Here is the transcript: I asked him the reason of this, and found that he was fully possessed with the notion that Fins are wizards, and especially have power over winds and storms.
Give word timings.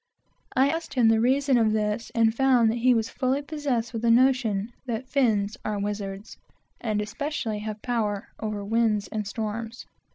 I 0.55 0.69
asked 0.69 0.95
him 0.95 1.09
the 1.09 1.19
reason 1.19 1.59
of 1.59 1.73
this, 1.73 2.11
and 2.15 2.33
found 2.33 2.71
that 2.71 2.79
he 2.79 2.95
was 2.95 3.07
fully 3.07 3.43
possessed 3.43 3.93
with 3.93 4.01
the 4.01 4.09
notion 4.09 4.73
that 4.87 5.07
Fins 5.07 5.57
are 5.63 5.77
wizards, 5.77 6.39
and 6.79 6.99
especially 7.03 7.59
have 7.59 7.83
power 7.83 8.29
over 8.39 8.65
winds 8.65 9.07
and 9.09 9.27
storms. 9.27 9.85